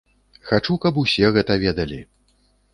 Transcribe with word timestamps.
Хачу, 0.51 0.77
каб 0.87 0.97
усё 1.03 1.31
гэта 1.37 1.61
ведалі. 1.67 2.03